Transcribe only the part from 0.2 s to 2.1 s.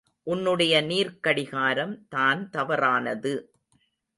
உன்னுடைய நீர்க் கடிகாரம்